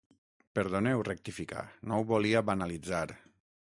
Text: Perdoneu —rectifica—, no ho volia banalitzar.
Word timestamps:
Perdoneu 0.59 1.03
—rectifica—, 1.09 1.63
no 1.91 2.01
ho 2.01 2.09
volia 2.15 2.45
banalitzar. 2.53 3.09